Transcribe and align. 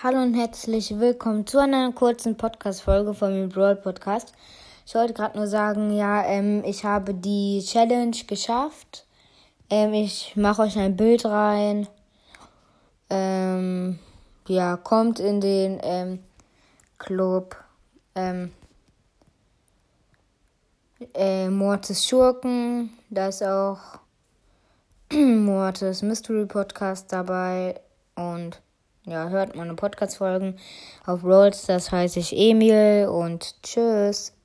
Hallo 0.00 0.22
und 0.22 0.34
herzlich 0.34 0.96
willkommen 1.00 1.44
zu 1.44 1.58
einer 1.58 1.90
kurzen 1.90 2.36
Podcast-Folge 2.36 3.14
von 3.14 3.32
dem 3.32 3.48
Brawl 3.48 3.74
Podcast. 3.74 4.32
Ich 4.86 4.94
wollte 4.94 5.12
gerade 5.12 5.36
nur 5.36 5.48
sagen, 5.48 5.90
ja, 5.90 6.24
ähm, 6.24 6.62
ich 6.64 6.84
habe 6.84 7.14
die 7.14 7.60
Challenge 7.66 8.16
geschafft. 8.28 9.08
Ähm, 9.68 9.92
ich 9.94 10.36
mache 10.36 10.62
euch 10.62 10.78
ein 10.78 10.96
Bild 10.96 11.26
rein. 11.26 11.88
Ähm, 13.10 13.98
ja, 14.46 14.76
kommt 14.76 15.18
in 15.18 15.40
den 15.40 15.80
ähm, 15.82 16.20
Club 16.98 17.56
ähm, 18.14 18.52
äh, 21.12 21.48
Mortis 21.48 22.06
Schurken. 22.06 22.90
Da 23.10 23.26
ist 23.26 23.42
auch 23.42 23.98
Mortis 25.12 26.02
Mystery 26.02 26.46
Podcast 26.46 27.12
dabei 27.12 27.80
und 28.14 28.60
ja, 29.10 29.28
hört 29.28 29.56
meine 29.56 29.74
Podcast-Folgen 29.74 30.56
auf 31.06 31.24
Rolls. 31.24 31.66
Das 31.66 31.90
heiße 31.90 32.18
ich 32.20 32.36
Emil 32.36 33.08
und 33.08 33.54
tschüss. 33.62 34.37